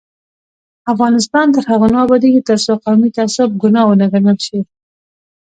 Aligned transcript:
افغانستان 0.93 1.47
تر 1.55 1.63
هغو 1.71 1.87
نه 1.93 1.99
ابادیږي، 2.05 2.41
ترڅو 2.49 2.73
قومي 2.83 3.09
تعصب 3.17 3.49
ګناه 3.61 3.85
ونه 3.87 4.07
ګڼل 4.13 4.37
شي. 4.45 4.59